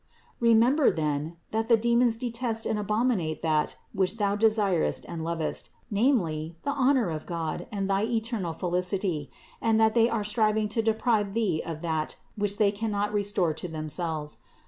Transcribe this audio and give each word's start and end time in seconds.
355. 0.39 0.43
Remember 0.79 0.95
then, 0.95 1.37
that 1.51 1.67
the 1.67 1.77
demons 1.77 2.17
detest 2.17 2.65
and 2.65 2.79
abominate 2.79 3.43
that 3.43 3.75
which 3.93 4.17
thou 4.17 4.35
desirest 4.35 5.05
and 5.07 5.23
lovest, 5.23 5.69
namely 5.91 6.57
the 6.63 6.71
honor 6.71 7.11
of 7.11 7.27
God 7.27 7.67
and 7.71 7.87
thy 7.87 8.01
eternal 8.05 8.53
felicity; 8.53 9.29
and 9.61 9.79
that 9.79 9.93
they 9.93 10.09
are 10.09 10.23
striving 10.23 10.67
to 10.69 10.81
deprive 10.81 11.35
thee 11.35 11.61
of 11.63 11.81
that 11.81 12.15
which 12.35 12.57
they 12.57 12.71
cannot 12.71 13.13
restore 13.13 13.53
to 13.53 13.67
themselves. 13.67 14.39